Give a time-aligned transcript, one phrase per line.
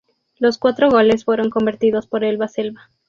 [0.39, 2.89] Los cuatro goles fueron convertidos por Elba Selva.